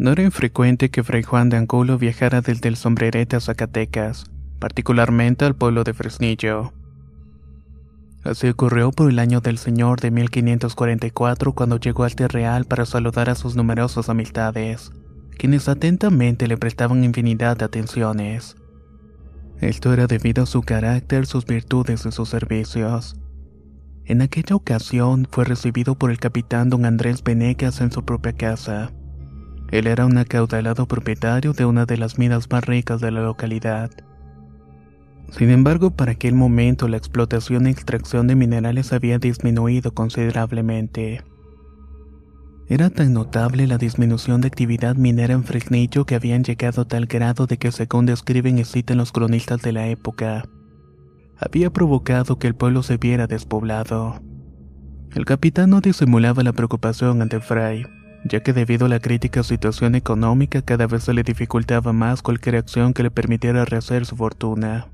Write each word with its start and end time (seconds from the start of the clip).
No 0.00 0.12
era 0.12 0.22
infrecuente 0.22 0.88
que 0.88 1.04
Fray 1.04 1.22
Juan 1.22 1.50
de 1.50 1.58
Angulo 1.58 1.98
viajara 1.98 2.40
desde 2.40 2.70
el 2.70 2.76
sombrerete 2.76 3.36
a 3.36 3.40
Zacatecas, 3.40 4.24
particularmente 4.58 5.44
al 5.44 5.54
pueblo 5.54 5.84
de 5.84 5.92
Fresnillo. 5.92 6.72
Así 8.24 8.48
ocurrió 8.48 8.92
por 8.92 9.10
el 9.10 9.18
año 9.18 9.42
del 9.42 9.58
Señor 9.58 10.00
de 10.00 10.10
1544 10.10 11.52
cuando 11.52 11.78
llegó 11.78 12.04
al 12.04 12.12
Real 12.12 12.64
para 12.64 12.86
saludar 12.86 13.28
a 13.28 13.34
sus 13.34 13.56
numerosas 13.56 14.08
amistades, 14.08 14.90
quienes 15.36 15.68
atentamente 15.68 16.48
le 16.48 16.56
prestaban 16.56 17.04
infinidad 17.04 17.58
de 17.58 17.66
atenciones. 17.66 18.56
Esto 19.60 19.92
era 19.92 20.06
debido 20.06 20.44
a 20.44 20.46
su 20.46 20.62
carácter, 20.62 21.26
sus 21.26 21.44
virtudes 21.44 22.06
y 22.06 22.12
sus 22.12 22.30
servicios. 22.30 23.20
En 24.06 24.22
aquella 24.22 24.56
ocasión 24.56 25.28
fue 25.30 25.44
recibido 25.44 25.94
por 25.94 26.10
el 26.10 26.18
capitán 26.18 26.70
don 26.70 26.86
Andrés 26.86 27.22
Venegas 27.22 27.82
en 27.82 27.92
su 27.92 28.02
propia 28.02 28.32
casa. 28.32 28.92
Él 29.70 29.86
era 29.86 30.04
un 30.04 30.18
acaudalado 30.18 30.86
propietario 30.86 31.52
de 31.52 31.64
una 31.64 31.86
de 31.86 31.96
las 31.96 32.18
minas 32.18 32.50
más 32.50 32.64
ricas 32.64 33.00
de 33.00 33.12
la 33.12 33.22
localidad. 33.22 33.90
Sin 35.30 35.50
embargo, 35.50 35.92
para 35.92 36.12
aquel 36.12 36.34
momento 36.34 36.88
la 36.88 36.96
explotación 36.96 37.66
y 37.66 37.70
extracción 37.70 38.26
de 38.26 38.34
minerales 38.34 38.92
había 38.92 39.18
disminuido 39.18 39.94
considerablemente. 39.94 41.22
Era 42.68 42.90
tan 42.90 43.12
notable 43.12 43.66
la 43.66 43.78
disminución 43.78 44.40
de 44.40 44.48
actividad 44.48 44.96
minera 44.96 45.34
en 45.34 45.44
Fresnillo 45.44 46.04
que 46.04 46.16
habían 46.16 46.42
llegado 46.42 46.82
a 46.82 46.88
tal 46.88 47.06
grado 47.06 47.46
de 47.46 47.56
que 47.56 47.72
según 47.72 48.06
describen 48.06 48.58
y 48.58 48.64
citan 48.64 48.98
los 48.98 49.12
cronistas 49.12 49.62
de 49.62 49.72
la 49.72 49.86
época, 49.88 50.44
había 51.36 51.70
provocado 51.70 52.38
que 52.38 52.46
el 52.46 52.54
pueblo 52.54 52.82
se 52.82 52.96
viera 52.96 53.26
despoblado. 53.26 54.20
El 55.14 55.24
capitán 55.24 55.70
no 55.70 55.80
disimulaba 55.80 56.42
la 56.42 56.52
preocupación 56.52 57.22
ante 57.22 57.40
Fray, 57.40 57.86
ya 58.24 58.42
que 58.42 58.52
debido 58.52 58.86
a 58.86 58.88
la 58.88 59.00
crítica 59.00 59.42
situación 59.42 59.94
económica 59.94 60.62
cada 60.62 60.86
vez 60.86 61.04
se 61.04 61.14
le 61.14 61.22
dificultaba 61.22 61.92
más 61.92 62.22
cualquier 62.22 62.56
acción 62.56 62.92
que 62.92 63.02
le 63.02 63.10
permitiera 63.10 63.64
rehacer 63.64 64.06
su 64.06 64.16
fortuna. 64.16 64.88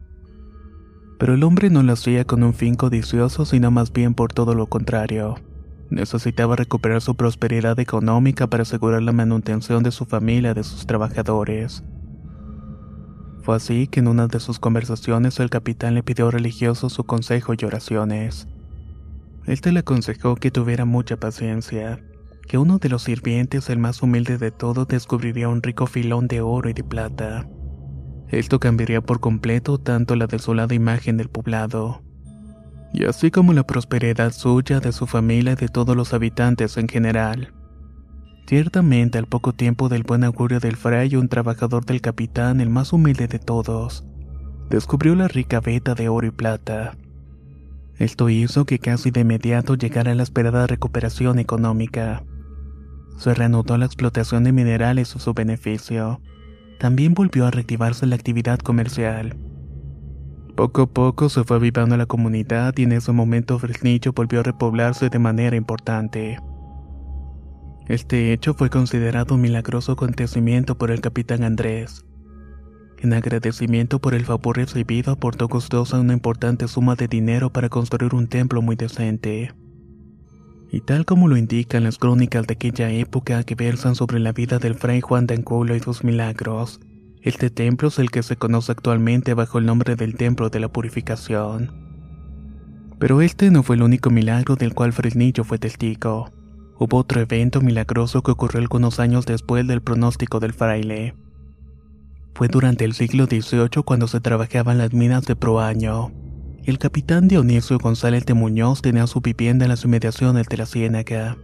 Pero 1.18 1.34
el 1.34 1.42
hombre 1.44 1.70
no 1.70 1.82
lo 1.82 1.92
hacía 1.92 2.24
con 2.24 2.42
un 2.42 2.52
fin 2.52 2.74
codicioso, 2.74 3.44
sino 3.44 3.70
más 3.70 3.92
bien 3.92 4.14
por 4.14 4.32
todo 4.32 4.54
lo 4.54 4.66
contrario. 4.66 5.36
Necesitaba 5.88 6.56
recuperar 6.56 7.00
su 7.00 7.14
prosperidad 7.14 7.78
económica 7.78 8.48
para 8.48 8.62
asegurar 8.62 9.02
la 9.02 9.12
manutención 9.12 9.82
de 9.82 9.92
su 9.92 10.04
familia 10.04 10.52
de 10.52 10.64
sus 10.64 10.86
trabajadores. 10.86 11.84
Fue 13.42 13.56
así 13.56 13.86
que 13.86 14.00
en 14.00 14.08
una 14.08 14.26
de 14.26 14.40
sus 14.40 14.58
conversaciones 14.58 15.38
el 15.38 15.50
capitán 15.50 15.94
le 15.94 16.02
pidió 16.02 16.30
religioso 16.30 16.90
su 16.90 17.04
consejo 17.04 17.54
y 17.56 17.64
oraciones. 17.64 18.48
Este 19.46 19.70
le 19.70 19.80
aconsejó 19.80 20.34
que 20.34 20.50
tuviera 20.50 20.84
mucha 20.84 21.16
paciencia, 21.16 22.00
que 22.46 22.58
uno 22.58 22.78
de 22.78 22.88
los 22.88 23.02
sirvientes, 23.02 23.68
el 23.70 23.78
más 23.78 24.02
humilde 24.02 24.38
de 24.38 24.50
todos, 24.50 24.88
descubriría 24.88 25.48
un 25.48 25.62
rico 25.62 25.86
filón 25.86 26.28
de 26.28 26.40
oro 26.40 26.70
y 26.70 26.72
de 26.72 26.84
plata. 26.84 27.48
Esto 28.28 28.58
cambiaría 28.58 29.00
por 29.00 29.20
completo 29.20 29.78
tanto 29.78 30.16
la 30.16 30.26
desolada 30.26 30.74
imagen 30.74 31.16
del 31.16 31.28
poblado, 31.28 32.02
y 32.92 33.04
así 33.04 33.30
como 33.30 33.52
la 33.52 33.64
prosperidad 33.64 34.32
suya, 34.32 34.80
de 34.80 34.92
su 34.92 35.06
familia 35.06 35.52
y 35.52 35.56
de 35.56 35.68
todos 35.68 35.96
los 35.96 36.14
habitantes 36.14 36.76
en 36.76 36.88
general. 36.88 37.52
Ciertamente, 38.46 39.18
al 39.18 39.26
poco 39.26 39.52
tiempo 39.52 39.88
del 39.88 40.04
buen 40.04 40.24
augurio 40.24 40.60
del 40.60 40.76
fray, 40.76 41.16
un 41.16 41.28
trabajador 41.28 41.84
del 41.84 42.00
capitán, 42.00 42.60
el 42.60 42.70
más 42.70 42.92
humilde 42.92 43.26
de 43.26 43.38
todos, 43.40 44.04
descubrió 44.70 45.14
la 45.14 45.28
rica 45.28 45.60
veta 45.60 45.94
de 45.94 46.08
oro 46.08 46.26
y 46.26 46.30
plata. 46.30 46.96
Esto 47.98 48.28
hizo 48.28 48.66
que 48.66 48.78
casi 48.78 49.10
de 49.10 49.20
inmediato 49.20 49.74
llegara 49.74 50.14
la 50.14 50.22
esperada 50.22 50.66
recuperación 50.66 51.38
económica. 51.38 52.24
Se 53.16 53.34
reanudó 53.34 53.78
la 53.78 53.86
explotación 53.86 54.44
de 54.44 54.52
minerales 54.52 55.16
a 55.16 55.18
su 55.18 55.32
beneficio. 55.32 56.20
También 56.78 57.14
volvió 57.14 57.46
a 57.46 57.50
reactivarse 57.50 58.06
la 58.06 58.16
actividad 58.16 58.58
comercial. 58.58 59.36
Poco 60.56 60.82
a 60.82 60.86
poco 60.86 61.28
se 61.28 61.44
fue 61.44 61.56
avivando 61.56 61.96
la 61.96 62.06
comunidad 62.06 62.74
y 62.76 62.84
en 62.84 62.92
ese 62.92 63.12
momento 63.12 63.58
Fresnillo 63.58 64.12
volvió 64.12 64.40
a 64.40 64.42
repoblarse 64.42 65.10
de 65.10 65.18
manera 65.18 65.56
importante. 65.56 66.38
Este 67.88 68.32
hecho 68.32 68.54
fue 68.54 68.68
considerado 68.70 69.34
un 69.34 69.42
milagroso 69.42 69.92
acontecimiento 69.92 70.76
por 70.76 70.90
el 70.90 71.00
capitán 71.00 71.44
Andrés. 71.44 72.04
En 72.98 73.12
agradecimiento 73.12 73.98
por 73.98 74.14
el 74.14 74.24
favor 74.24 74.56
recibido 74.56 75.12
aportó 75.12 75.46
gustosa 75.48 76.00
una 76.00 76.14
importante 76.14 76.68
suma 76.68 76.96
de 76.96 77.06
dinero 77.06 77.50
para 77.50 77.68
construir 77.68 78.14
un 78.14 78.26
templo 78.26 78.62
muy 78.62 78.76
decente. 78.76 79.52
Y 80.76 80.82
tal 80.82 81.06
como 81.06 81.26
lo 81.26 81.38
indican 81.38 81.84
las 81.84 81.96
crónicas 81.96 82.46
de 82.46 82.52
aquella 82.52 82.90
época 82.90 83.44
que 83.44 83.54
versan 83.54 83.94
sobre 83.94 84.18
la 84.18 84.32
vida 84.32 84.58
del 84.58 84.74
fray 84.74 85.00
Juan 85.00 85.26
de 85.26 85.32
Angulo 85.32 85.74
y 85.74 85.80
sus 85.80 86.04
milagros, 86.04 86.80
este 87.22 87.48
templo 87.48 87.88
es 87.88 87.98
el 87.98 88.10
que 88.10 88.22
se 88.22 88.36
conoce 88.36 88.72
actualmente 88.72 89.32
bajo 89.32 89.56
el 89.58 89.64
nombre 89.64 89.96
del 89.96 90.16
Templo 90.16 90.50
de 90.50 90.60
la 90.60 90.68
Purificación. 90.68 91.72
Pero 92.98 93.22
este 93.22 93.50
no 93.50 93.62
fue 93.62 93.76
el 93.76 93.84
único 93.84 94.10
milagro 94.10 94.56
del 94.56 94.74
cual 94.74 94.92
Fresnillo 94.92 95.44
fue 95.44 95.56
testigo. 95.56 96.30
Hubo 96.78 96.98
otro 96.98 97.22
evento 97.22 97.62
milagroso 97.62 98.22
que 98.22 98.32
ocurrió 98.32 98.60
algunos 98.60 99.00
años 99.00 99.24
después 99.24 99.66
del 99.66 99.80
pronóstico 99.80 100.40
del 100.40 100.52
fraile. 100.52 101.14
Fue 102.34 102.48
durante 102.48 102.84
el 102.84 102.92
siglo 102.92 103.24
XVIII 103.24 103.82
cuando 103.82 104.08
se 104.08 104.20
trabajaban 104.20 104.76
las 104.76 104.92
minas 104.92 105.24
de 105.24 105.36
Proaño. 105.36 106.25
El 106.66 106.80
capitán 106.80 107.28
Dionisio 107.28 107.78
González 107.78 108.26
de 108.26 108.34
Muñoz 108.34 108.82
tenía 108.82 109.06
su 109.06 109.20
vivienda 109.20 109.64
en 109.64 109.68
las 109.68 109.84
inmediaciones 109.84 110.48
de 110.48 110.56
la 110.56 110.66
Ciénaga, 110.66 111.36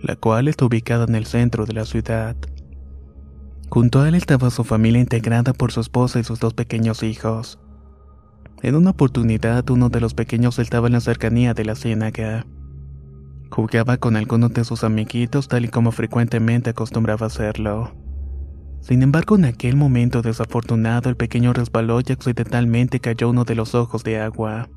la 0.00 0.16
cual 0.16 0.48
está 0.48 0.64
ubicada 0.64 1.04
en 1.04 1.14
el 1.14 1.26
centro 1.26 1.64
de 1.64 1.74
la 1.74 1.84
ciudad. 1.84 2.34
Junto 3.68 4.00
a 4.00 4.08
él 4.08 4.16
estaba 4.16 4.50
su 4.50 4.64
familia 4.64 5.00
integrada 5.00 5.52
por 5.52 5.70
su 5.70 5.78
esposa 5.78 6.18
y 6.18 6.24
sus 6.24 6.40
dos 6.40 6.54
pequeños 6.54 7.04
hijos. 7.04 7.60
En 8.62 8.74
una 8.74 8.90
oportunidad, 8.90 9.70
uno 9.70 9.90
de 9.90 10.00
los 10.00 10.12
pequeños 10.12 10.58
estaba 10.58 10.88
en 10.88 10.94
la 10.94 11.00
cercanía 11.00 11.54
de 11.54 11.64
la 11.64 11.76
ciénaga. 11.76 12.44
Jugaba 13.48 13.96
con 13.98 14.16
algunos 14.16 14.52
de 14.54 14.64
sus 14.64 14.82
amiguitos 14.82 15.46
tal 15.46 15.66
y 15.66 15.68
como 15.68 15.92
frecuentemente 15.92 16.70
acostumbraba 16.70 17.28
hacerlo. 17.28 17.92
Sin 18.82 19.02
embargo, 19.02 19.36
en 19.36 19.46
aquel 19.46 19.76
momento 19.76 20.20
desafortunado, 20.20 21.08
el 21.08 21.16
pequeño 21.16 21.54
resbaló 21.54 22.00
y 22.00 22.12
accidentalmente 22.12 23.00
cayó 23.00 23.30
uno 23.30 23.44
de 23.44 23.54
los 23.54 23.74
ojos 23.74 24.04
de 24.04 24.20
agua. 24.20 24.68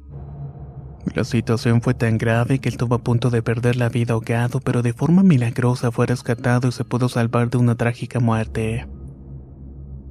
La 1.13 1.25
situación 1.25 1.81
fue 1.81 1.93
tan 1.93 2.17
grave 2.17 2.59
que 2.59 2.69
él 2.69 2.75
estuvo 2.75 2.95
a 2.95 3.03
punto 3.03 3.29
de 3.29 3.41
perder 3.41 3.75
la 3.75 3.89
vida 3.89 4.13
ahogado, 4.13 4.61
pero 4.61 4.81
de 4.81 4.93
forma 4.93 5.23
milagrosa 5.23 5.91
fue 5.91 6.05
rescatado 6.05 6.69
y 6.69 6.71
se 6.71 6.85
pudo 6.85 7.09
salvar 7.09 7.49
de 7.49 7.57
una 7.57 7.75
trágica 7.75 8.21
muerte. 8.21 8.87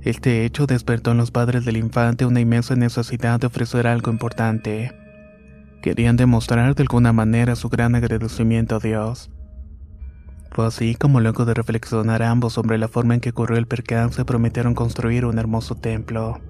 Este 0.02 0.44
hecho 0.44 0.67
despertó 0.67 1.12
en 1.12 1.17
los 1.17 1.31
padres 1.31 1.64
del 1.64 1.79
infante 1.79 2.26
una 2.26 2.40
inmensa 2.40 2.76
necesidad 2.76 3.40
de 3.40 3.47
ofrecer 3.47 3.87
algo 3.87 4.11
importante 4.11 4.93
Querían 5.85 6.17
demostrar 6.17 6.75
de 6.75 6.82
alguna 6.82 7.12
manera 7.12 7.56
su 7.56 7.69
gran 7.69 7.94
agradecimiento 7.94 8.76
a 8.76 8.79
Dios. 8.79 9.31
Fue 10.55 10.67
así 10.67 10.95
como 10.95 11.19
luego 11.19 11.45
de 11.45 11.53
reflexionar 11.53 12.23
ambos 12.23 12.53
sobre 12.53 12.79
la 12.79 12.87
forma 12.87 13.15
en 13.15 13.21
que 13.21 13.31
ocurrió 13.31 13.59
el 13.59 13.67
percance 13.67 14.25
prometieron 14.25 14.77
construir 14.77 15.25
un 15.25 15.41
hermoso 15.41 15.75
templo. 15.75 16.41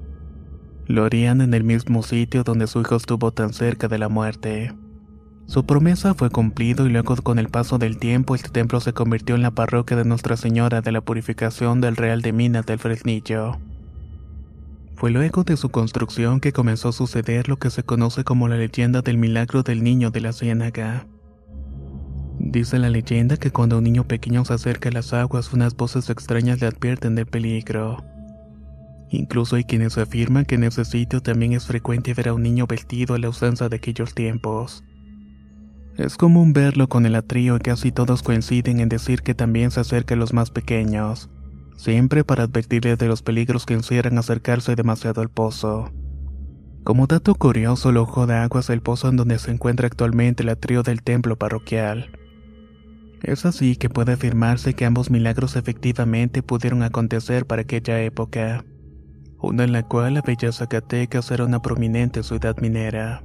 Lo 0.87 1.05
harían 1.05 1.41
en 1.41 1.55
el 1.55 1.65
mismo 1.65 2.03
sitio 2.03 2.45
donde 2.45 2.67
su 2.67 2.83
hijo 2.83 2.97
estuvo 2.97 3.33
tan 3.33 3.55
cerca 3.55 3.89
de 3.89 3.97
la 3.97 4.11
muerte. 4.11 4.75
Su 5.47 5.65
promesa 5.65 6.13
fue 6.13 6.29
cumplido 6.29 6.87
y 6.87 6.91
luego 6.91 7.17
con 7.17 7.39
el 7.39 7.49
paso 7.49 7.79
del 7.79 7.97
tiempo 7.97 8.35
este 8.35 8.51
templo 8.51 8.79
se 8.81 8.93
convirtió 8.93 9.37
en 9.37 9.43
la 9.43 9.53
parroquia 9.53 9.97
de 9.97 10.05
Nuestra 10.05 10.37
Señora 10.37 10.83
de 10.83 10.93
la 10.93 11.01
Purificación 11.01 11.81
del 11.81 11.97
Real 11.97 12.21
de 12.21 12.35
Minas 12.35 12.67
del 12.67 12.79
Fresnillo. 12.79 13.57
Fue 14.97 15.13
luego 15.13 15.45
de 15.45 15.57
su 15.57 15.71
construcción 15.71 16.41
que 16.41 16.53
comenzó 16.53 16.91
a 16.91 16.93
suceder 16.93 17.49
lo 17.49 17.57
que 17.59 17.71
se 17.71 17.85
conoce 17.85 18.23
como 18.23 18.49
la 18.49 18.57
leyenda 18.57 19.01
del 19.01 19.17
milagro 19.17 19.63
del 19.63 19.83
niño 19.83 20.11
de 20.11 20.21
la 20.21 20.35
ciénaga. 20.35 21.07
Dice 22.55 22.79
la 22.79 22.89
leyenda 22.89 23.37
que 23.37 23.51
cuando 23.51 23.79
un 23.79 23.83
niño 23.83 24.05
pequeño 24.05 24.45
se 24.45 24.55
acerca 24.55 24.89
a 24.89 24.93
las 24.93 25.13
aguas 25.13 25.53
unas 25.53 25.75
voces 25.75 26.09
extrañas 26.09 26.61
le 26.61 26.69
advierten 26.69 27.17
del 27.17 27.27
peligro. 27.27 28.05
Incluso 29.11 29.57
hay 29.57 29.65
quienes 29.65 29.99
afirman 29.99 30.45
que 30.45 30.55
en 30.55 30.63
ese 30.63 30.85
sitio 30.85 31.21
también 31.21 31.53
es 31.53 31.67
frecuente 31.67 32.15
ver 32.15 32.29
a 32.29 32.35
un 32.35 32.45
niño 32.45 32.69
vestido 32.69 33.17
a 33.17 33.19
la 33.19 33.29
usanza 33.29 33.69
de 33.69 33.75
aquellos 33.75 34.15
tiempos. 34.15 34.85
Es 35.99 36.17
común 36.17 36.53
verlo 36.53 36.89
con 36.89 37.07
el 37.07 37.17
atrío 37.17 37.57
y 37.57 37.59
casi 37.59 37.91
todos 37.91 38.23
coinciden 38.23 38.79
en 38.79 38.89
decir 38.89 39.23
que 39.23 39.35
también 39.35 39.73
se 39.73 39.81
acerca 39.81 40.15
a 40.15 40.17
los 40.17 40.33
más 40.33 40.53
pequeños 40.53 41.29
siempre 41.77 42.23
para 42.23 42.45
advertirles 42.45 42.99
de 42.99 43.09
los 43.09 43.23
peligros 43.23 43.67
que 43.67 43.75
encierran 43.75 44.17
acercarse 44.17 44.77
demasiado 44.77 45.21
al 45.23 45.29
pozo. 45.29 45.91
Como 46.85 47.09
dato 47.09 47.35
curioso, 47.35 47.91
el 47.91 47.97
ojo 47.97 48.29
de 48.29 48.35
agua 48.35 48.61
es 48.61 48.71
el 48.71 48.81
pozo 48.81 49.09
en 49.09 49.17
donde 49.17 49.41
se 49.41 49.51
encuentra 49.51 49.89
actualmente 49.89 50.45
el 50.45 50.51
atrio 50.51 50.85
del 50.85 51.03
templo 51.03 51.37
parroquial. 51.37 52.24
Es 53.25 53.47
así 53.47 53.77
que 53.77 53.89
puede 53.89 54.13
afirmarse 54.13 54.75
que 54.75 54.85
ambos 54.85 55.11
milagros 55.11 55.57
efectivamente 55.57 56.43
pudieron 56.43 56.83
acontecer 56.83 57.47
para 57.47 57.63
aquella 57.63 58.03
época, 58.03 58.67
una 59.41 59.65
en 59.65 59.73
la 59.73 59.83
cual 59.83 60.13
la 60.13 60.21
bella 60.21 60.53
Zacatecas 60.53 61.31
era 61.31 61.47
una 61.47 61.63
prominente 61.63 62.23
ciudad 62.23 62.55
minera. 62.61 63.25